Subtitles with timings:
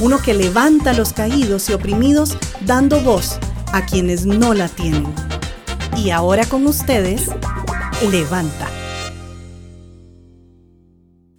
[0.00, 3.38] uno que levanta a los caídos y oprimidos dando voz
[3.72, 5.06] a quienes no la tienen.
[5.96, 7.30] Y ahora con ustedes,
[8.02, 8.67] Levanta.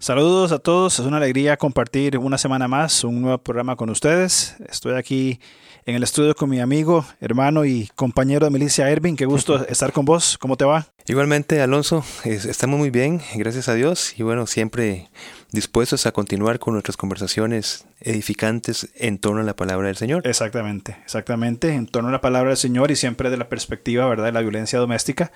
[0.10, 4.56] Saludos a todos, es una alegría compartir una semana más un nuevo programa con ustedes.
[4.68, 5.40] Estoy aquí
[5.86, 9.16] en el estudio con mi amigo, hermano y compañero de milicia Ervin.
[9.16, 10.40] Qué gusto estar con vos.
[10.40, 10.88] ¿Cómo te va?
[11.06, 14.20] Igualmente, Alonso, estamos muy bien, gracias a Dios.
[14.20, 15.10] Y bueno, siempre
[15.52, 20.26] dispuestos a continuar con nuestras conversaciones edificantes en torno a la palabra del Señor.
[20.26, 24.26] Exactamente, exactamente, en torno a la palabra del Señor y siempre de la perspectiva, ¿verdad?,
[24.26, 25.32] de la violencia doméstica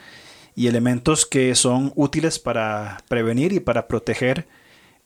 [0.55, 4.47] y elementos que son útiles para prevenir y para proteger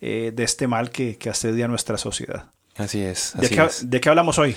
[0.02, 2.52] eh, de este mal que, que asedia nuestra sociedad.
[2.76, 3.34] Así es.
[3.36, 4.56] ¿De, qué, ¿De qué hablamos hoy?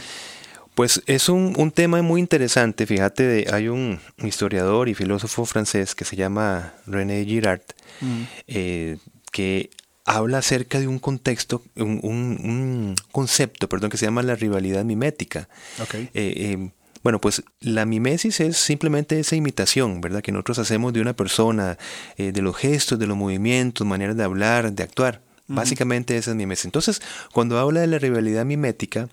[0.74, 2.86] Pues es un, tema muy interesante.
[2.86, 7.62] Fíjate, hay un historiador y filósofo francés que se llama René Girard,
[8.00, 8.22] mm.
[8.46, 8.98] eh,
[9.32, 9.70] que
[10.04, 15.48] habla acerca de un contexto, un, concepto, perdón, que se llama la rivalidad mimética.
[15.82, 16.08] Okay.
[16.14, 16.70] Eh, eh,
[17.02, 20.22] bueno, pues la mimesis es simplemente esa imitación, ¿verdad?
[20.22, 21.78] Que nosotros hacemos de una persona,
[22.16, 25.20] de los gestos, de los movimientos, maneras de hablar, de actuar.
[25.54, 26.64] Básicamente esa es mimesis.
[26.64, 29.08] Entonces, cuando habla de la rivalidad mimética,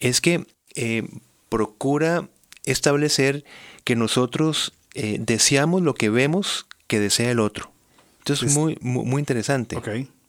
[0.00, 1.08] es que eh,
[1.48, 2.28] procura
[2.64, 3.44] establecer
[3.84, 7.70] que nosotros eh, deseamos lo que vemos que desea el otro.
[8.18, 9.76] Entonces, es muy, muy, interesante.
[9.76, 9.88] Ok,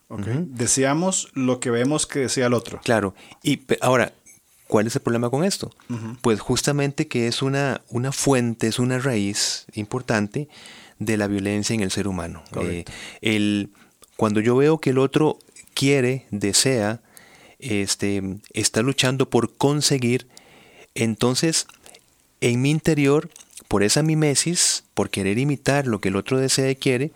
[0.10, 0.28] ok.
[0.28, 2.80] Deseamos lo que vemos que desea el otro.
[2.84, 3.16] Claro.
[3.42, 4.14] Y ahora,
[4.68, 5.72] ¿cuál es el problema con esto?
[6.22, 10.48] Pues justamente que es una, una fuente, es una raíz importante
[11.00, 12.44] de la violencia en el ser humano.
[12.62, 12.86] Eh,
[13.22, 13.72] el,
[14.18, 15.40] cuando yo veo que el otro
[15.74, 17.00] quiere, desea,
[17.60, 18.22] este,
[18.54, 20.28] está luchando por conseguir,
[20.96, 21.68] entonces
[22.42, 23.30] en mi interior,
[23.68, 27.12] por esa mimesis, por querer imitar lo que el otro desea y quiere,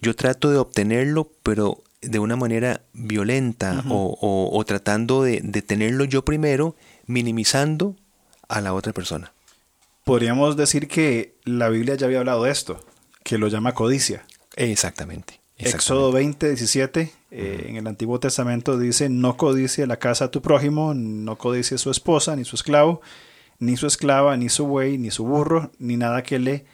[0.00, 6.24] yo trato de obtenerlo, pero de una manera violenta o, tratando de, de tenerlo yo
[6.24, 6.74] primero,
[7.06, 7.96] minimizando
[8.48, 9.32] a la otra persona.
[10.04, 12.84] Podríamos decir que la Biblia ya había hablado de esto,
[13.22, 14.26] que lo llama codicia.
[14.56, 15.41] Exactamente.
[15.58, 20.42] Éxodo 20, 17, eh, en el Antiguo Testamento dice, no codicie la casa de tu
[20.42, 23.00] prójimo, no codicie su esposa, ni su esclavo,
[23.58, 26.64] ni su esclava, ni su buey, ni su burro, ni nada que le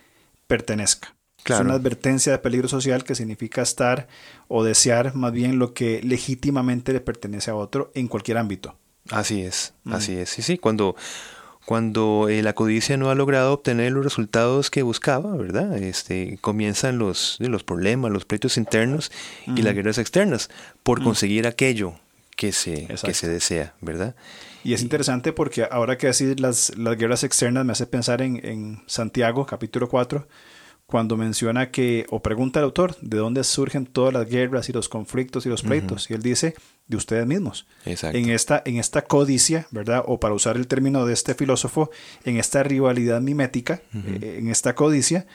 [0.47, 1.15] pertenezca.
[1.45, 4.09] Es una advertencia de peligro social que significa estar
[4.49, 8.77] o desear más bien lo que legítimamente le pertenece a otro en cualquier ámbito.
[9.11, 10.29] Así es, así es.
[10.29, 10.95] Sí, sí, cuando
[11.69, 15.77] cuando eh, la codicia no ha logrado obtener los resultados que buscaba, ¿verdad?
[15.77, 19.13] Este, comienzan los, los problemas, los pleitos internos
[19.47, 20.49] y las guerras externas
[20.83, 21.93] por conseguir aquello
[22.37, 24.17] que se, que se desea, ¿verdad?
[24.65, 28.43] Y es interesante porque ahora que decir las, las guerras externas me hace pensar en,
[28.47, 30.27] en Santiago, capítulo 4,
[30.89, 34.89] cuando menciona que, o pregunta al autor, de dónde surgen todas las guerras y los
[34.89, 36.11] conflictos y los pleitos.
[36.11, 36.55] Y él dice,
[36.87, 37.67] de ustedes mismos.
[37.85, 40.03] En esta, en esta codicia, ¿verdad?
[40.07, 41.91] O para usar el término de este filósofo,
[42.25, 45.27] en esta rivalidad mimética, eh, en esta codicia,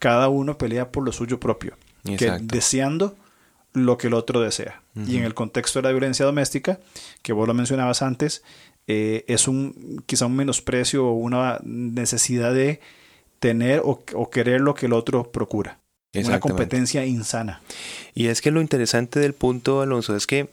[0.00, 3.16] cada uno pelea por lo suyo propio, que, deseando
[3.74, 4.82] lo que el otro desea.
[5.06, 6.80] Y en el contexto de la violencia doméstica,
[7.22, 8.42] que vos lo mencionabas antes,
[8.88, 12.80] eh, es un quizá un menosprecio o una necesidad de
[13.38, 15.80] tener o, querer lo que el otro procura.
[16.14, 17.60] Una competencia insana.
[18.14, 20.48] Y es que lo interesante del punto, Alonso, es que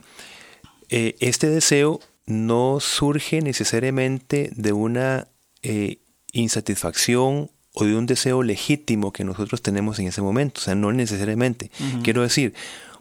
[0.90, 5.28] eh, este deseo no surge necesariamente de una
[5.62, 6.00] eh,
[6.34, 10.60] insatisfacción o de un deseo legítimo que nosotros tenemos en ese momento.
[10.60, 11.72] O sea, no necesariamente.
[12.04, 12.54] Quiero decir,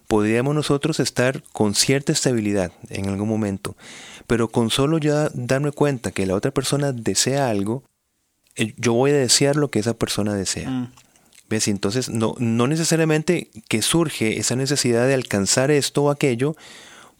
[0.06, 3.76] podríamos nosotros estar con cierta estabilidad en algún momento,
[4.26, 7.84] pero con solo ya darme cuenta que la otra persona desea algo,
[8.56, 10.69] yo voy a desear lo que esa persona desea.
[10.69, 10.93] Mm.
[11.49, 11.69] ¿Ves?
[11.69, 16.56] Entonces, no, no necesariamente que surge esa necesidad de alcanzar esto o aquello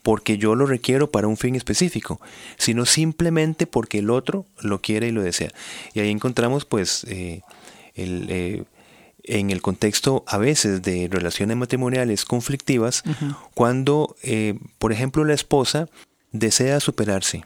[0.02, 2.20] porque yo lo requiero para un fin específico,
[2.56, 5.52] sino simplemente porque el otro lo quiere y lo desea.
[5.94, 7.43] Y ahí encontramos, pues, eh,
[7.94, 8.64] el, eh,
[9.25, 13.05] en el contexto a veces de relaciones matrimoniales conflictivas,
[13.55, 14.17] cuando,
[14.78, 15.88] por ejemplo, la esposa
[16.32, 17.44] desea superarse,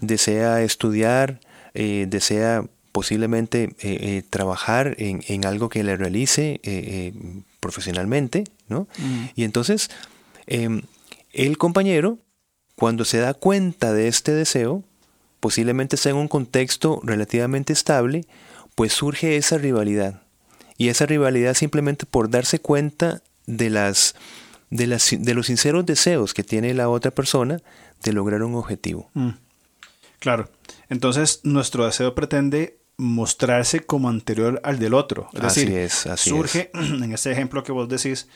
[0.00, 1.40] desea estudiar,
[1.74, 2.64] desea
[2.94, 7.12] posiblemente eh, eh, trabajar en, algo que le realice eh,
[7.58, 8.86] profesionalmente, ¿no?
[8.98, 9.24] Mm.
[9.34, 9.90] Y entonces,
[10.46, 10.82] em,
[11.32, 12.20] el compañero,
[12.76, 14.84] cuando se da cuenta de este deseo,
[15.40, 18.26] posiblemente sea en un contexto relativamente estable,
[18.76, 20.22] pues surge esa rivalidad.
[20.78, 24.14] Y esa rivalidad simplemente por darse cuenta de, las,
[24.70, 27.60] de, las, de los sinceros deseos que tiene la otra persona
[28.04, 29.10] de lograr un objetivo.
[29.14, 29.30] Mm.
[30.20, 30.48] Claro.
[30.88, 35.28] Entonces, nuestro deseo pretende mostrarse como anterior al del otro.
[35.32, 38.28] Es Así decir, es, así surge, en ese ejemplo que vos decís,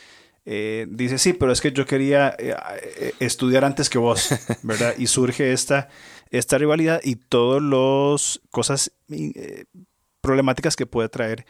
[0.45, 2.55] eh, dice, sí, pero es que yo quería eh,
[2.97, 4.31] eh, estudiar antes que vos,
[4.63, 4.95] ¿verdad?
[4.97, 5.89] Y surge esta,
[6.31, 9.65] esta rivalidad y todas las cosas eh,
[10.21, 11.45] problemáticas que puede traer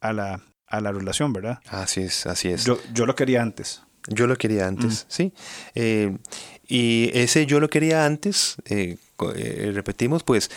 [0.00, 1.60] a la, a la relación, ¿verdad?
[1.68, 2.64] Así es, así es.
[2.64, 3.82] Yo, yo lo quería antes.
[4.08, 5.32] Yo lo quería antes, sí.
[5.74, 6.18] Eh,
[6.68, 8.56] y ese yo lo quería antes,
[9.72, 10.50] repetimos, pues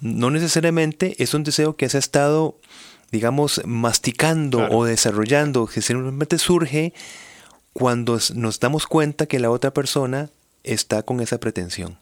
[0.00, 2.58] no necesariamente es un deseo que se ha estado,
[3.12, 4.78] digamos, masticando Claro.
[4.78, 6.92] o desarrollando, que simplemente surge
[7.72, 10.30] cuando nos damos cuenta que la otra persona
[10.64, 11.96] está con esa pretensión.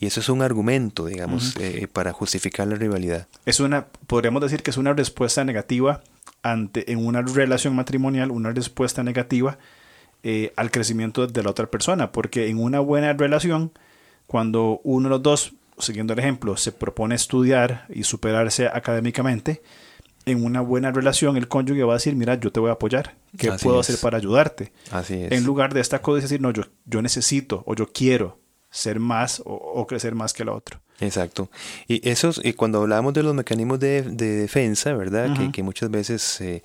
[0.00, 3.26] Y eso es un argumento, digamos, eh, para justificar la rivalidad.
[3.44, 6.02] Es una, podríamos decir que es una respuesta negativa
[6.42, 9.58] ante, en una relación matrimonial, una respuesta negativa
[10.22, 13.72] eh, al crecimiento de la otra persona, porque en una buena relación,
[14.26, 19.62] cuando uno de los dos, siguiendo el ejemplo, se propone estudiar y superarse académicamente,
[20.24, 23.14] en una buena relación el cónyuge va a decir, mira, yo te voy a apoyar,
[23.38, 23.88] ¿qué Así puedo es.
[23.88, 24.72] hacer para ayudarte?
[24.90, 25.32] Así es.
[25.32, 28.40] En lugar de esta cosa decir, no, yo, yo necesito o yo quiero
[28.70, 30.80] ser más o, o crecer más que el otro.
[30.98, 31.48] Exacto.
[31.86, 35.50] Y esos, y cuando hablamos de los mecanismos de, de defensa, ¿verdad?
[35.52, 36.62] que, muchas veces eh,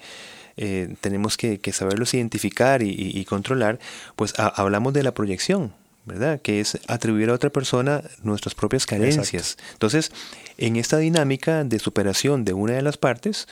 [0.58, 3.78] eh, tenemos que, que saberlos identificar y, y- y controlar,
[4.16, 5.74] pues ha- hablamos de la proyección,
[6.06, 6.42] ¿verdad?
[6.42, 9.58] Que es atribuir a otra persona nuestras propias carencias.
[9.74, 10.12] Entonces,
[10.58, 13.48] en esta dinámica de superación de una de las partes,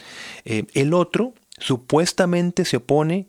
[0.45, 3.27] eh, el otro supuestamente se opone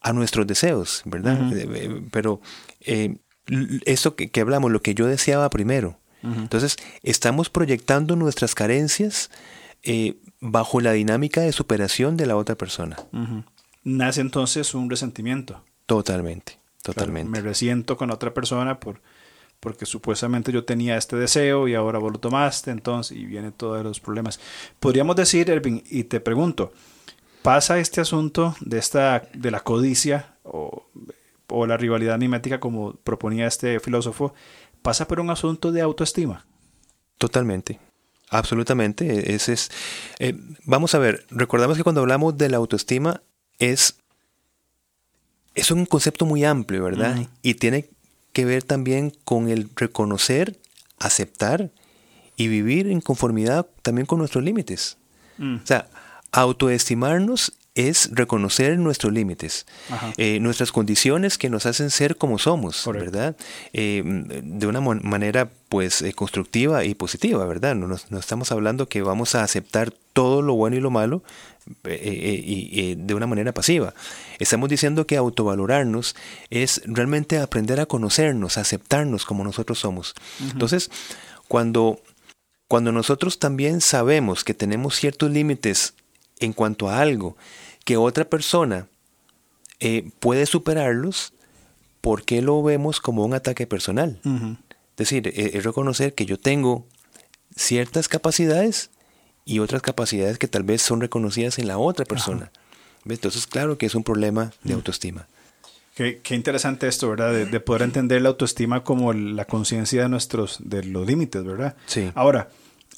[0.00, 1.52] a nuestros deseos, ¿verdad?
[1.52, 2.40] Eh, eh, Pero
[2.80, 3.16] eh,
[3.84, 5.98] eso que, que hablamos, lo que yo deseaba primero.
[6.22, 9.30] Entonces, estamos proyectando nuestras carencias
[9.82, 12.96] eh, bajo la dinámica de superación de la otra persona.
[13.82, 15.62] Nace entonces un resentimiento.
[15.84, 17.30] Totalmente, Claro, totalmente.
[17.30, 19.00] me resiento con otra persona por,
[19.60, 23.82] porque supuestamente yo tenía este deseo y ahora vos lo tomaste, entonces, y vienen todos
[23.82, 24.38] los problemas.
[24.78, 26.72] Podríamos decir, Ervin, y te pregunto,
[27.42, 30.86] ¿pasa este asunto de, esta, de la codicia o,
[31.48, 34.34] o la rivalidad mimética, como proponía este filósofo,
[34.82, 36.44] pasa por un asunto de autoestima?
[37.16, 37.80] Totalmente.
[38.28, 39.06] Absolutamente.
[39.06, 39.70] e, Ese es,
[40.18, 40.34] eh,
[40.64, 43.22] vamos a ver, recordamos que cuando hablamos de la autoestima
[43.58, 44.00] es,
[45.54, 47.26] es un concepto muy amplio, ¿verdad?
[47.42, 47.90] Y tiene
[48.32, 50.58] que ver también con el reconocer,
[50.98, 51.70] aceptar
[52.36, 54.98] y vivir en conformidad también con nuestros límites.
[55.38, 55.88] Mm, O sea,
[56.32, 59.66] autoestimarnos es reconocer nuestros límites,
[60.16, 63.10] eh, nuestras condiciones que nos hacen ser como somos, Correcto.
[63.10, 63.36] ¿verdad?
[63.72, 64.02] Eh,
[64.44, 67.74] de una manera pues eh, constructiva y positiva, ¿verdad?
[67.74, 71.24] No, estamos hablando que vamos a aceptar todo lo bueno y lo malo
[71.84, 73.92] y, de una manera pasiva.
[74.38, 76.14] Estamos diciendo que autovalorarnos
[76.50, 80.14] es realmente aprender a conocernos, a aceptarnos como nosotros somos.
[80.40, 80.90] Entonces,
[81.48, 82.00] cuando
[82.68, 85.94] cuando nosotros también sabemos que tenemos ciertos límites
[86.40, 87.36] en cuanto a algo,
[87.84, 88.88] que otra persona
[89.80, 91.32] eh, puede superarlos,
[92.00, 94.20] ¿por qué lo vemos como un ataque personal?
[94.24, 96.86] Es decir, eh, es reconocer que yo tengo
[97.56, 98.90] ciertas capacidades
[99.44, 102.50] y otras capacidades que tal vez son reconocidas en la otra persona.
[103.06, 105.26] Entonces, claro que es un problema de autoestima.
[105.94, 107.32] Qué, qué interesante esto, ¿verdad?
[107.32, 111.76] De, de poder entender la autoestima como la conciencia de nuestros, de los límites, ¿verdad?
[111.86, 112.10] Sí.
[112.14, 112.48] Ahora,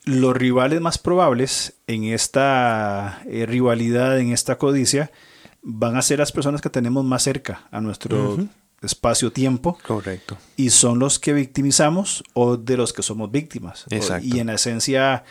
[0.07, 5.11] los rivales más probables en esta eh, rivalidad, en esta codicia,
[5.63, 8.39] van a ser las personas que tenemos más cerca a nuestro
[8.83, 10.39] espacio-tiempo Correcto.
[10.57, 13.85] y son los que victimizamos o de los que somos víctimas.
[13.91, 14.27] O- Exacto.
[14.27, 15.25] Y en la esencia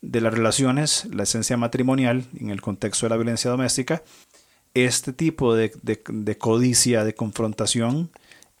[0.00, 4.02] de las relaciones, la esencia matrimonial, en el contexto de la violencia doméstica,
[4.74, 8.10] este tipo de, de- de codicia, de confrontación,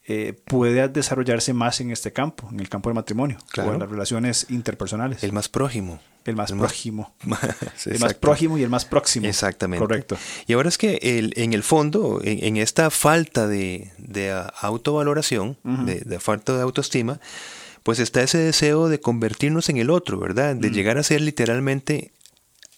[0.06, 3.70] eh, puede desarrollarse más en este campo, en el campo del matrimonio, Claro.
[3.70, 5.22] o en las relaciones interpersonales.
[5.22, 6.00] El más prójimo.
[6.24, 7.14] El más el más- prójimo.
[7.76, 9.26] Sí, el más prójimo y el más próximo.
[9.26, 9.84] Exactamente.
[9.84, 10.16] Correcto.
[10.46, 14.30] Y ahora es que el- en el fondo, en, en esta falta de, de,
[14.60, 17.20] autovaloración, de, de falta de autoestima,
[17.82, 20.54] pues está ese deseo de convertirnos en el otro, ¿verdad?
[20.56, 22.12] De llegar a ser literalmente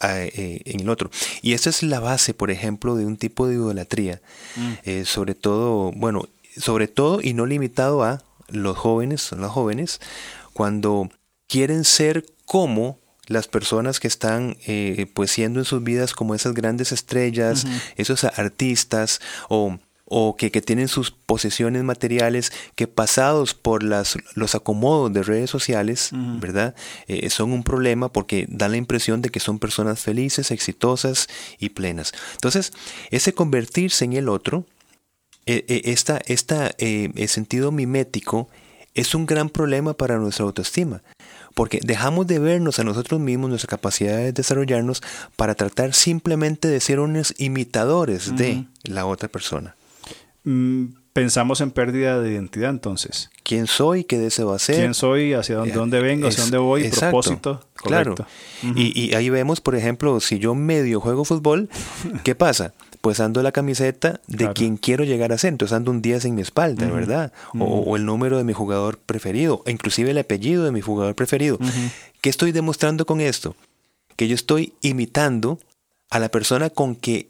[0.00, 1.10] eh, en el otro.
[1.42, 4.20] Y esa es la base, por ejemplo, de un tipo de idolatría.
[4.56, 4.72] Mm.
[4.84, 10.00] Eh, sobre todo, bueno, sobre todo y no limitado a los jóvenes, son las jóvenes,
[10.52, 11.08] cuando
[11.46, 16.54] quieren ser como las personas que están eh, pues siendo en sus vidas como esas
[16.54, 17.66] grandes estrellas,
[17.96, 19.78] esos artistas o,
[20.14, 26.10] o que, tienen sus posesiones materiales que pasados por las, los acomodos de redes sociales,
[26.12, 26.74] ¿verdad?
[27.06, 31.28] Eh, son un problema porque dan la impresión de que son personas felices, exitosas
[31.58, 32.12] y plenas.
[32.34, 32.72] Entonces,
[33.10, 34.66] ese convertirse en el otro,
[35.46, 36.74] eh, eh, esta, esta
[37.26, 38.48] sentido mimético,
[38.94, 41.02] es un gran problema para nuestra autoestima,
[41.54, 45.02] porque dejamos de vernos a nosotros mismos, nuestra capacidad de desarrollarnos,
[45.36, 49.74] para tratar simplemente de ser unos imitadores de la otra persona.
[50.44, 53.30] Mm, pensamos en pérdida de identidad entonces.
[53.42, 54.04] ¿Quién soy?
[54.04, 54.76] ¿Qué deseo hacer?
[54.76, 55.34] ¿Quién soy?
[55.34, 56.28] ¿Hacia dónde, dónde vengo?
[56.28, 56.88] ¿Hacia dónde voy?
[56.88, 57.64] propósito.
[57.74, 58.14] Claro.
[58.76, 61.68] y, ahí vemos, por ejemplo, si yo medio juego fútbol,
[62.24, 62.72] ¿qué pasa?
[63.02, 65.52] Pues ando la camiseta de quien quiero llegar a ser.
[65.52, 67.32] Entonces ando un 10 en mi espalda, ¿verdad?
[67.58, 71.58] O, el número de mi jugador preferido, inclusive el apellido de mi jugador preferido.
[72.20, 73.54] ¿Qué estoy demostrando con esto?
[74.16, 75.58] Que yo estoy imitando
[76.08, 77.28] a la persona con que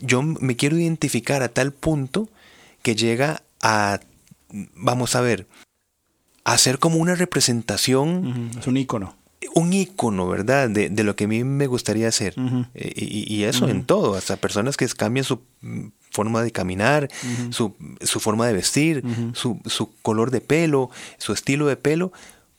[0.00, 2.28] yo me quiero identificar a tal punto
[2.82, 4.00] que llega a,
[4.74, 5.46] vamos a ver,
[6.44, 8.50] a ser como una representación.
[8.58, 9.17] Es un ícono.
[9.58, 10.68] Un ícono, ¿verdad?
[10.70, 12.34] De, lo que a mí me gustaría hacer.
[12.74, 15.40] Eh, y, eso en todo, hasta personas que cambian su
[16.10, 17.08] forma de caminar,
[17.50, 17.74] su,
[18.20, 19.02] forma de vestir,
[19.34, 22.12] su, su, color de pelo, su estilo de pelo,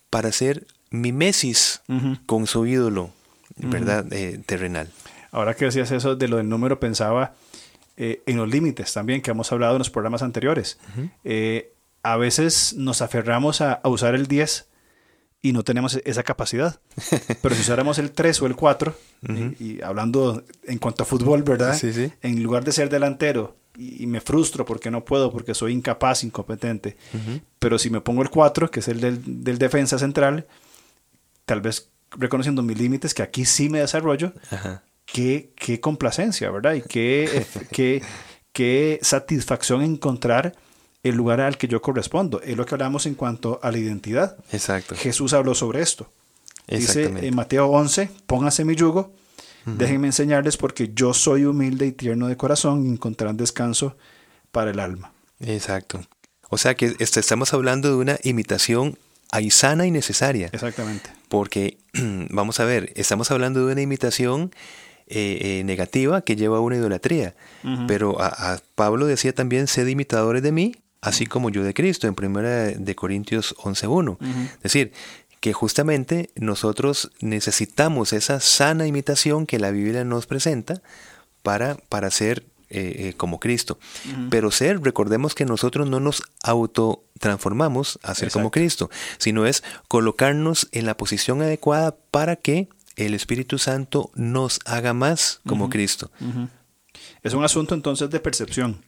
[0.09, 1.81] para ser mimesis
[2.25, 3.11] con su ídolo,
[3.57, 4.11] ¿verdad?
[4.11, 4.89] Eh, terrenal.
[5.31, 7.33] Ahora que decías eso de lo del número, pensaba
[7.97, 10.79] eh, en los límites también que hemos hablado en los programas anteriores.
[11.23, 14.68] Eh, a veces nos aferramos a, usar el 10
[15.41, 16.79] y no tenemos esa capacidad.
[17.41, 18.95] Pero si usáramos el 3 o el 4,
[19.59, 21.79] y, hablando en cuanto a fútbol, ¿verdad?
[22.21, 26.97] En lugar de ser delantero y, me frustro porque no puedo, porque soy incapaz, incompetente.
[27.59, 30.45] Pero si me pongo el 4, que es el del, del defensa central,
[31.45, 34.33] tal vez reconociendo mis límites, que aquí sí me desarrollo,
[35.05, 36.73] qué, qué complacencia, ¿verdad?
[36.73, 38.01] Y qué, qué,
[38.51, 40.55] qué satisfacción encontrar
[41.03, 42.41] el lugar al que yo correspondo.
[42.41, 44.37] Es lo que hablamos en cuanto a la identidad.
[44.51, 44.95] Exacto.
[44.95, 46.09] Jesús habló sobre esto.
[46.67, 49.11] Dice en Mateo 11, póngase mi yugo,
[49.65, 53.97] déjenme enseñarles porque yo soy humilde y tierno de corazón y encontrarán descanso
[54.51, 55.11] para el alma.
[55.39, 56.01] Exacto.
[56.49, 58.97] O sea que estamos hablando de una imitación
[59.31, 60.49] aisana y necesaria.
[60.51, 61.09] Exactamente.
[61.27, 61.77] Porque,
[62.29, 64.51] vamos a ver, estamos hablando de una imitación
[65.07, 67.35] eh, eh, negativa que lleva a una idolatría.
[67.87, 72.15] Pero a, Pablo decía también, sed imitadores de mí, así como yo de Cristo, en
[72.17, 72.41] 1
[72.77, 74.17] de Corintios 11.1.
[74.57, 74.91] Es decir,
[75.39, 80.81] que justamente nosotros necesitamos esa sana imitación que la Biblia nos presenta
[81.43, 83.79] para, para ser eh, como Cristo.
[84.29, 90.67] Pero ser, recordemos que nosotros no nos autotransformamos a ser como Cristo, sino es colocarnos
[90.71, 96.11] en la posición adecuada para que el Espíritu Santo nos haga más como Cristo.
[97.23, 98.83] Es un asunto entonces de percepción,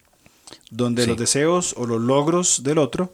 [0.72, 3.14] donde los deseos o los logros del otro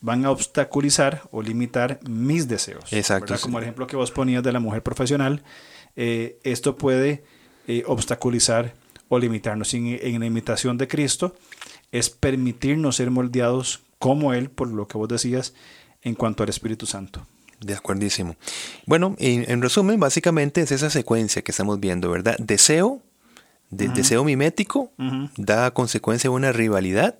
[0.00, 2.92] van a obstaculizar o limitar mis deseos.
[2.92, 3.34] Exacto.
[3.40, 5.42] Como el ejemplo que vos ponías de la mujer profesional,
[5.96, 7.24] eh, esto puede
[7.66, 8.74] eh, obstaculizar
[9.08, 9.72] o limitarnos.
[9.72, 11.34] En, en la imitación de Cristo
[11.92, 15.54] es permitirnos ser moldeados como Él, por lo que vos decías,
[16.02, 17.26] en cuanto al Espíritu Santo.
[17.60, 18.36] De acuerdísimo.
[18.84, 22.36] Bueno, en, resumen, básicamente es esa secuencia que estamos viendo, ¿verdad?
[22.38, 23.02] Deseo,
[23.70, 24.92] deseo mimético,
[25.36, 27.18] da consecuencia una rivalidad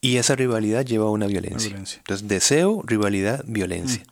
[0.00, 1.76] y esa rivalidad lleva a una violencia.
[1.76, 4.02] Entonces, deseo, rivalidad, violencia.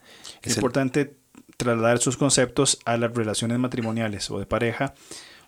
[0.41, 1.17] Es, importante
[1.57, 4.93] trasladar sus conceptos a las relaciones matrimoniales o de pareja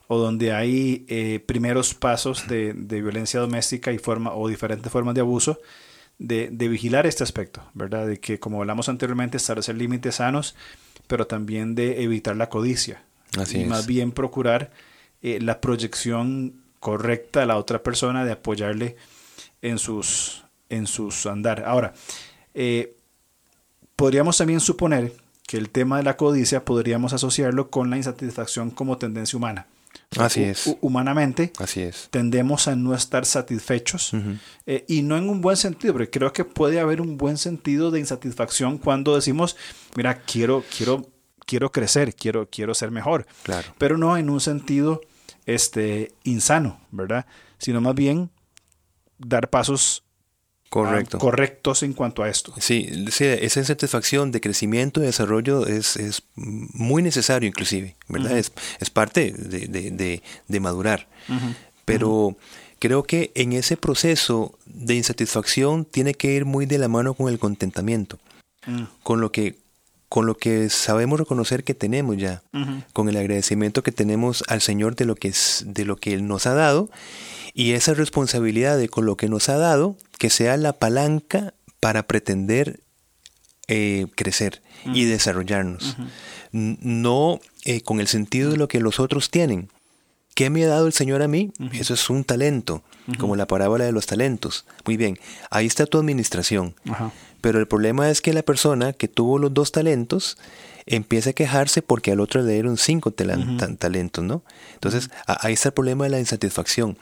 [0.08, 5.13] o donde hay eh, primeros pasos de, de, violencia doméstica y forma o diferentes formas
[5.13, 5.60] de abuso
[6.20, 8.06] de, vigilar este aspecto, ¿verdad?
[8.06, 10.56] De que, como hablamos anteriormente, establecer límites sanos,
[11.08, 13.03] pero también de evitar la codicia.
[13.38, 14.72] Así y más bien procurar
[15.22, 18.96] eh, la proyección correcta a la otra persona, de apoyarle
[19.62, 21.64] en sus, en sus andar.
[21.66, 21.94] Ahora,
[22.54, 22.96] eh,
[23.96, 25.14] podríamos también suponer
[25.46, 29.68] que el tema de la codicia podríamos asociarlo con la insatisfacción como tendencia humana.
[30.18, 30.78] Así es.
[30.82, 32.08] Humanamente, Así es.
[32.12, 34.12] tendemos a no estar satisfechos
[34.66, 37.92] eh, y no en un buen sentido, porque creo que puede haber un buen sentido
[37.92, 39.56] de insatisfacción cuando decimos,
[39.96, 41.08] mira, quiero, quiero,
[41.50, 43.25] quiero crecer, quiero, quiero ser mejor.
[43.41, 43.74] Claro.
[43.79, 45.01] Pero no en un sentido
[45.48, 47.25] este, insano, ¿verdad?
[47.58, 48.29] Sino más bien
[49.18, 50.03] dar pasos
[50.70, 51.18] Correcto.
[51.18, 52.53] correctos en cuanto a esto.
[52.60, 58.38] Sí, esa insatisfacción de crecimiento y desarrollo es, es muy necesario inclusive, ¿verdad?
[58.38, 61.08] es, es, parte de, de, de, madurar.
[61.84, 62.38] Pero
[62.77, 67.27] creo que en ese proceso de insatisfacción tiene que ir muy de la mano con
[67.29, 68.20] el contentamiento,
[68.68, 68.84] mm.
[69.01, 69.58] con lo que
[70.10, 72.42] con lo que sabemos reconocer que tenemos ya,
[72.94, 76.28] con el agradecimiento que tenemos al Señor de lo que, es, de lo que Él
[76.28, 76.89] nos ha dado
[77.54, 82.08] y esa responsabilidad de con lo que nos ha dado, que sea la palanca para
[82.08, 82.82] pretender
[83.68, 85.96] eh, crecer y desarrollarnos.
[86.51, 89.70] No eh, con el sentido de lo que los otros tienen.
[90.36, 91.51] ¿Qué me ha dado el Señor a mí?
[91.74, 92.81] Eso es un talento,
[93.17, 94.65] como la parábola de los talentos.
[94.86, 95.19] Muy bien,
[95.50, 96.75] ahí está tu administración.
[97.41, 100.38] Pero el problema es que la persona que tuvo los dos talentos
[100.86, 104.43] empieza a quejarse porque al otro le dieron cinco talentos, ¿no?
[104.74, 106.98] Entonces, ahí está el problema de la insatisfacción.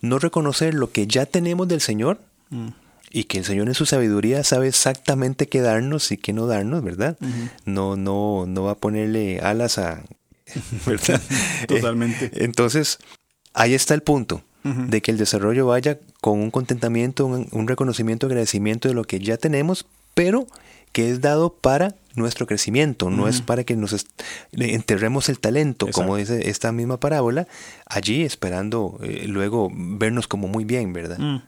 [0.00, 2.68] No reconocer lo que ya tenemos del Señor mm.
[3.10, 6.82] y que el Señor en su sabiduría sabe exactamente qué darnos y qué no darnos,
[6.82, 7.18] ¿verdad?
[7.64, 10.02] No, no, no va a ponerle alas a...
[10.86, 11.20] ¿Verdad?
[11.68, 12.30] Totalmente.
[12.44, 12.98] entonces,
[13.54, 18.88] ahí está el punto de que el desarrollo vaya con un contentamiento, un, reconocimiento, agradecimiento
[18.88, 20.46] de lo que ya tenemos, pero
[20.92, 24.04] que es dado para nuestro crecimiento, no es para que nos
[24.52, 27.46] enterremos el talento, como dice esta misma parábola,
[27.86, 31.18] allí esperando eh, luego vernos como muy bien, ¿verdad?
[31.18, 31.42] Mm.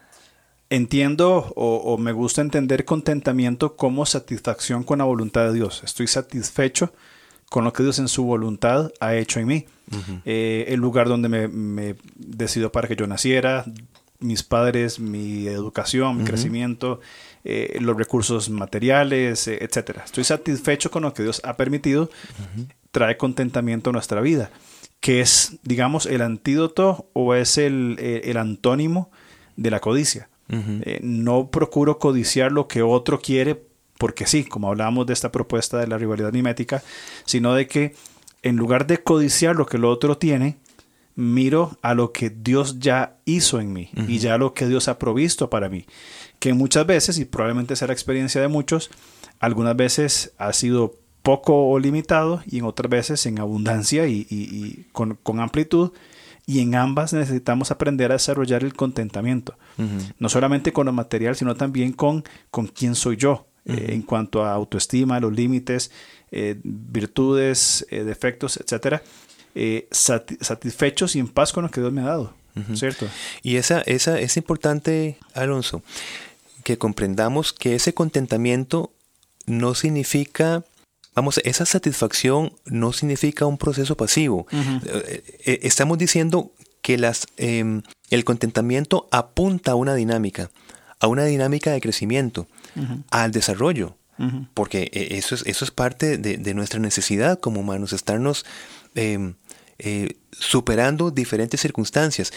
[0.71, 5.82] Entiendo o, me gusta entender contentamiento como satisfacción con la voluntad de Dios.
[5.85, 6.94] Estoy satisfecho
[7.52, 9.66] con lo que Dios en su voluntad ha hecho en mí.
[10.25, 13.66] Eh, el lugar donde me, decidió para que yo naciera,
[14.21, 17.00] mis padres, mi educación, mi crecimiento,
[17.44, 20.02] eh, los recursos materiales, eh, etcétera.
[20.02, 22.09] Estoy satisfecho con lo que Dios ha permitido,
[22.90, 24.50] trae contentamiento a nuestra vida,
[25.00, 29.11] que es, digamos, el antídoto o es el, el antónimo
[29.56, 30.30] de la codicia.
[31.02, 33.71] no procuro codiciar lo que otro quiere
[34.02, 36.82] porque sí, como hablábamos de esta propuesta de la rivalidad mimética,
[37.25, 37.94] sino de que
[38.42, 40.56] en lugar de codiciar lo que el otro tiene,
[41.14, 44.99] miro a lo que Dios ya hizo en mí y ya lo que Dios ha
[44.99, 45.87] provisto para mí.
[46.40, 48.90] Que muchas veces, y probablemente sea la experiencia de muchos,
[49.38, 55.16] algunas veces ha sido poco o limitado y en otras veces en abundancia y, con,
[55.38, 55.92] amplitud.
[56.44, 59.54] Y en ambas necesitamos aprender a desarrollar el contentamiento.
[60.18, 63.47] No solamente con lo material, sino también con, con quién soy yo.
[63.64, 65.92] Eh, en cuanto a autoestima, los límites,
[66.33, 69.02] eh, virtudes, eh, defectos, etcétera,
[69.92, 72.35] satisfechos y en paz con lo que Dios me ha dado,
[72.75, 73.07] ¿cierto?
[73.42, 75.83] Y esa, esa es importante, Alonso,
[76.64, 78.92] que comprendamos que ese contentamiento
[79.46, 80.64] no significa
[81.14, 84.46] Vamos, esa satisfacción no significa un proceso pasivo.
[85.44, 90.51] Estamos diciendo que las, em, el contentamiento apunta a una dinámica,
[91.02, 92.46] a una dinámica de crecimiento
[93.10, 93.96] al desarrollo.
[94.54, 98.46] Porque eh, eso es, eso es parte de, nuestra necesidad como humanos, estarnos
[98.94, 99.34] em,
[99.80, 102.32] eh, superando diferentes circunstancias.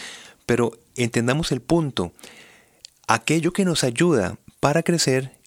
[0.48, 2.12] Pero entendamos el punto.
[3.08, 5.38] Aquello que nos ayuda para crecer,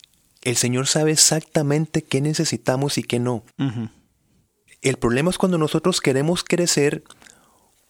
[0.43, 3.43] el Señor sabe exactamente qué necesitamos y qué no.
[4.81, 7.03] El problema es cuando nosotros queremos crecer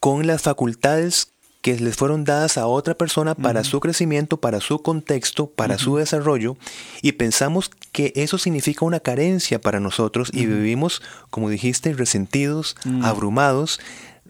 [0.00, 1.32] con las facultades
[1.76, 5.96] que les fueron dadas a otra persona para su crecimiento, para su contexto, para su
[5.96, 6.57] desarrollo,
[7.02, 13.81] y pensamos que eso significa una carencia para nosotros y vivimos, como dijiste, resentidos, abrumados,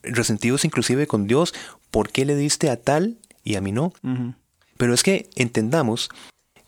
[0.02, 1.54] resentidos inclusive con Dios,
[1.92, 3.92] ¿por qué le diste a tal y a mí no?
[4.76, 6.08] Pero es que entendamos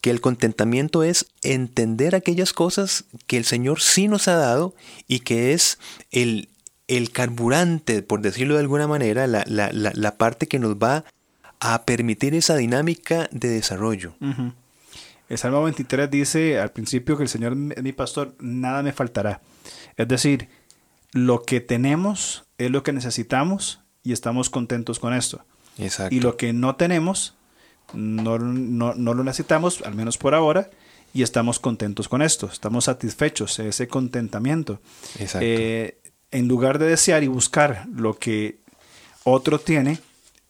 [0.00, 4.74] que el contentamiento es entender aquellas cosas que el Señor sí nos ha dado
[5.08, 5.78] y que es
[6.12, 6.48] el,
[6.90, 11.04] el carburante, por decirlo de alguna manera, la, parte que nos va
[11.60, 14.14] a permitir esa dinámica de desarrollo.
[15.28, 19.40] El Salmo 23 dice al principio que el Señor es mi pastor, nada me faltará.
[19.96, 20.48] Es decir,
[21.12, 25.44] lo que tenemos es lo que necesitamos y estamos contentos con esto.
[26.10, 27.34] Y lo que no tenemos,
[27.94, 30.70] no, lo necesitamos, al menos por ahora,
[31.14, 32.50] y estamos contentos con esto.
[32.52, 34.80] Estamos satisfechos, ese contentamiento.
[35.20, 35.46] Exacto.
[35.48, 35.99] Eh,
[36.30, 38.58] en lugar de desear y buscar lo que
[39.24, 39.98] otro tiene,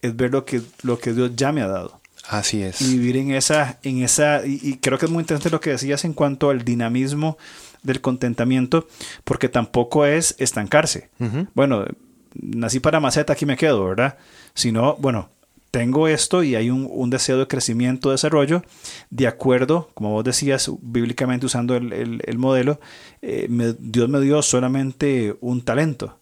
[0.02, 2.00] es ver lo que, lo que Dios ya me ha dado.
[2.28, 2.80] Así es.
[2.80, 6.04] Y vivir en esa, en esa, y, creo que es muy interesante lo que decías
[6.04, 7.38] en cuanto al dinamismo
[7.82, 8.86] del contentamiento,
[9.24, 11.10] porque tampoco es estancarse.
[11.54, 11.86] Bueno,
[12.34, 14.18] nací para maceta, aquí me quedo, ¿verdad?
[14.54, 15.30] Sino, bueno,
[15.70, 18.62] tengo esto y hay un, deseo de crecimiento, desarrollo,
[19.10, 22.80] de acuerdo, como vos decías, bíblicamente usando el, modelo,
[23.22, 23.46] eh,
[23.78, 26.18] Dios me dio solamente un talento.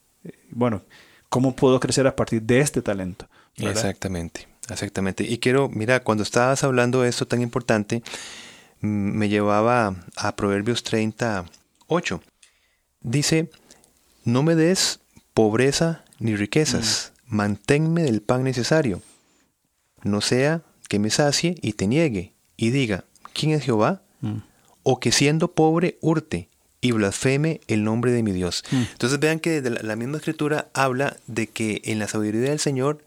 [0.50, 0.82] Bueno,
[1.28, 3.26] ¿cómo puedo crecer a partir de este talento?
[3.56, 5.24] Exactamente, exactamente.
[5.24, 8.02] Y quiero, mira, cuando estabas hablando de esto tan importante,
[8.80, 12.20] me llevaba a Proverbios 38.
[13.00, 13.50] Dice,
[14.24, 15.00] no me des
[15.32, 17.36] pobreza ni riquezas, mm.
[17.36, 19.00] manténme del pan necesario
[20.02, 24.02] no sea que me sacie y te niegue y diga, ¿quién es Jehová?
[24.20, 24.38] Mm.
[24.82, 26.48] O que siendo pobre hurte
[26.80, 28.64] y blasfeme el nombre de mi Dios.
[28.70, 33.02] Entonces vean que la, la, misma escritura habla de que en la sabiduría del Señor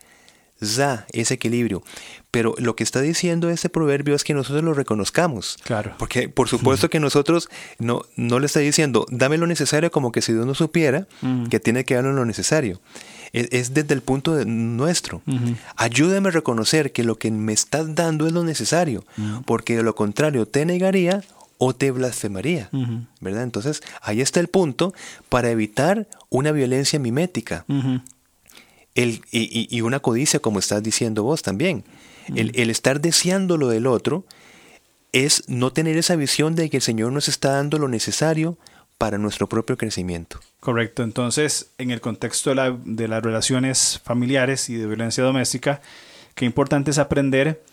[0.61, 1.83] da ese equilibrio.
[2.29, 5.57] Pero lo que está diciendo este proverbio es que nosotros lo reconozcamos.
[5.63, 5.93] Claro.
[5.97, 7.49] Porque por supuesto que nosotros
[7.79, 11.07] no, no le está diciendo, dame lo necesario como que si Dios no supiera
[11.49, 12.79] que tiene que darnos lo necesario.
[13.33, 15.21] Es, desde el punto de nuestro.
[15.75, 19.05] Ayúdame a reconocer que lo que me estás dando es lo necesario,
[19.45, 21.23] porque de lo contrario te negaría
[21.57, 22.69] o te blasfemaría,
[23.19, 23.43] ¿verdad?
[23.43, 24.93] Entonces, ahí está el punto
[25.29, 27.65] para evitar una violencia mimética.
[28.95, 31.85] El, y, una codicia, como estás diciendo vos también.
[32.35, 34.25] El, el, estar deseando lo del otro
[35.11, 38.57] es no tener esa visión de que el Señor nos está dando lo necesario
[39.01, 40.39] para nuestro propio crecimiento.
[40.59, 41.01] Correcto.
[41.01, 45.81] Entonces, en el contexto de, la, de las relaciones familiares y de violencia doméstica,
[46.35, 47.63] qué importante es aprender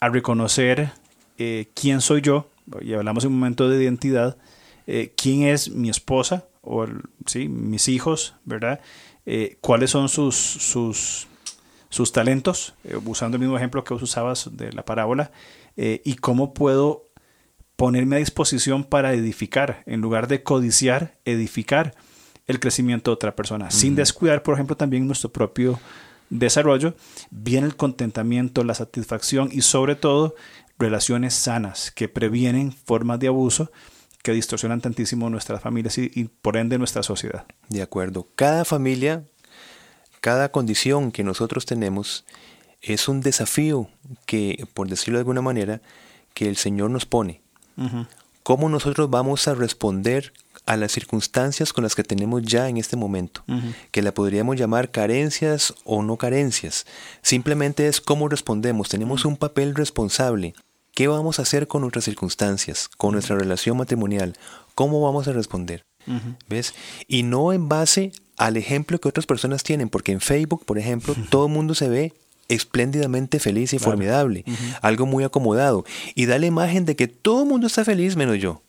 [0.00, 0.90] a reconocer
[1.38, 2.48] eh, quién soy yo,
[2.80, 4.36] y hablamos en un momento de identidad,
[4.88, 6.84] eh, quién es mi esposa o
[7.26, 7.46] ¿sí?
[7.46, 8.80] mis hijos, ¿verdad?
[9.24, 11.28] Eh, cuáles son sus, sus,
[11.90, 15.30] sus talentos, usando el mismo ejemplo que vos usabas de la parábola,
[15.76, 17.11] y cómo puedo
[17.76, 21.94] ponerme a disposición para edificar, en lugar de codiciar, edificar
[22.46, 25.80] el crecimiento de otra persona, sin descuidar, por ejemplo, también nuestro propio
[26.30, 26.94] desarrollo,
[27.30, 30.34] viene el contentamiento, la satisfacción y sobre todo
[30.78, 33.70] relaciones sanas que previenen formas de abuso
[34.22, 37.44] que distorsionan tantísimo nuestras familias y, por ende nuestra sociedad.
[37.68, 38.28] De acuerdo.
[38.36, 39.24] Cada familia,
[40.20, 42.24] cada condición que nosotros tenemos
[42.80, 43.88] es un desafío
[44.26, 45.82] que, por decirlo de alguna manera,
[46.34, 47.41] que el Señor nos pone.
[48.42, 50.32] ¿Cómo nosotros vamos a responder
[50.66, 53.44] a las circunstancias con las que tenemos ya en este momento?
[53.90, 56.86] Que la podríamos llamar carencias o no carencias.
[57.22, 58.88] Simplemente es cómo respondemos.
[58.88, 60.54] Tenemos un papel responsable.
[60.94, 64.36] ¿Qué vamos a hacer con nuestras circunstancias, con nuestra relación matrimonial?
[64.74, 65.84] ¿Cómo vamos a responder?
[66.48, 66.74] ¿Ves?
[67.06, 71.14] Y no en base al ejemplo que otras personas tienen, porque en Facebook, por ejemplo,
[71.30, 72.12] todo el mundo se ve
[72.54, 74.44] espléndidamente feliz y formidable,
[74.80, 75.84] algo muy acomodado,
[76.14, 78.62] y da la imagen de que todo el mundo está feliz menos yo.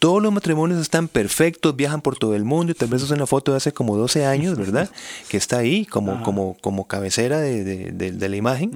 [0.00, 3.26] Todos los matrimonios están perfectos, viajan por todo el mundo y tal vez es una
[3.26, 4.90] foto de hace como 12 años, ¿verdad?
[5.28, 8.72] que está ahí como, como, como cabecera de, la imagen.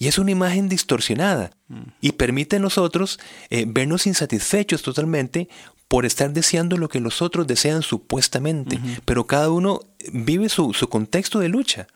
[0.00, 1.52] Y es una imagen distorsionada
[2.00, 5.48] y permite a nosotros eh, vernos insatisfechos totalmente
[5.86, 8.80] por estar deseando lo que los otros desean supuestamente.
[9.04, 11.86] Pero cada uno vive su, su contexto de lucha.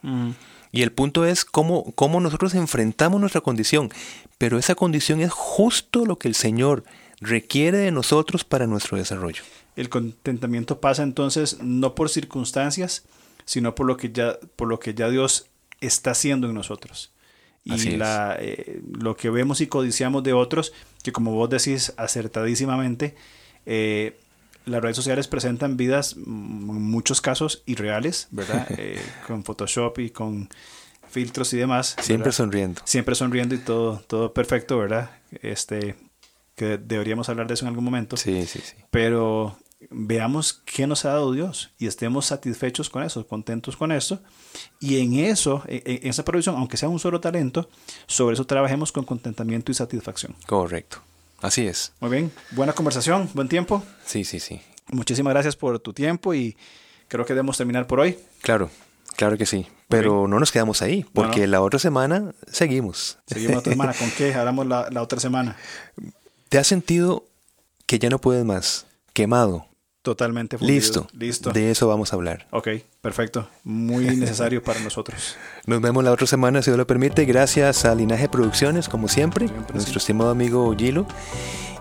[0.72, 3.90] Y el punto es cómo, cómo nosotros enfrentamos nuestra condición.
[4.38, 6.84] Pero esa condición es justo lo que el Señor
[7.20, 9.42] requiere de nosotros para nuestro desarrollo.
[9.76, 13.04] El contentamiento pasa entonces no por circunstancias,
[13.44, 15.46] sino por lo que ya, por lo que ya Dios
[15.80, 17.12] está haciendo en nosotros.
[17.64, 23.14] Y la, eh, lo que vemos y codiciamos de otros, que como vos decís acertadísimamente,
[23.66, 24.18] eh,
[24.70, 28.66] las redes sociales presentan vidas, en muchos casos, irreales, ¿verdad?
[28.78, 30.48] Eh, con Photoshop y con
[31.08, 31.96] filtros y demás.
[32.00, 32.80] Siempre sonriendo.
[32.84, 35.10] Siempre sonriendo y todo, todo perfecto, ¿verdad?
[35.42, 35.96] Este,
[36.54, 38.16] que deberíamos hablar de eso en algún momento.
[38.16, 38.76] Sí, sí, sí.
[38.90, 39.56] Pero
[39.90, 44.20] veamos qué nos ha dado Dios y estemos satisfechos con eso, contentos con eso.
[44.78, 47.68] Y en eso, en, esa provisión, aunque sea un solo talento,
[48.06, 50.34] sobre eso trabajemos con contentamiento y satisfacción.
[50.46, 51.02] Correcto.
[51.40, 51.92] Así es.
[52.00, 53.82] Muy bien, buena conversación, buen tiempo.
[54.04, 54.60] Sí, sí, sí.
[54.88, 56.56] Muchísimas gracias por tu tiempo y
[57.08, 58.18] creo que debemos terminar por hoy.
[58.42, 58.70] Claro,
[59.16, 59.66] claro que sí.
[59.88, 63.18] Pero no nos quedamos ahí, porque la otra semana seguimos.
[63.26, 63.94] Seguimos la otra semana.
[63.94, 65.56] ¿Con qué haremos la, la otra semana?
[66.48, 67.24] ¿Te has sentido
[67.86, 68.86] que ya no puedes más?
[69.12, 69.66] Quemado.
[70.02, 70.56] Totalmente.
[70.60, 71.06] Listo.
[71.12, 71.50] Listo.
[71.52, 72.46] De eso vamos a hablar.
[72.50, 72.68] Ok,
[73.02, 73.48] perfecto.
[73.64, 75.36] Muy necesario para nosotros.
[75.66, 77.26] Nos vemos la otra semana, si Dios lo permite.
[77.26, 81.06] Gracias a Linaje Producciones, como siempre, nuestro estimado amigo Gilo.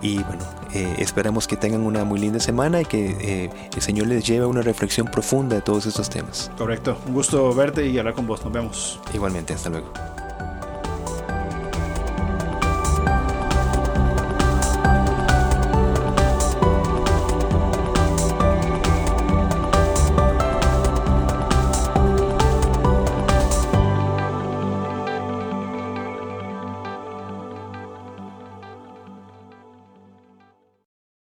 [0.02, 4.08] Y bueno, eh, esperamos que tengan una muy linda semana y que eh, el Señor
[4.08, 6.52] les lleve a una reflexión profunda de todos estos temas.
[6.58, 6.98] Correcto.
[7.08, 8.44] Un gusto verte y hablar con vos.
[8.44, 9.00] Nos vemos.
[9.14, 9.92] Igualmente, hasta luego.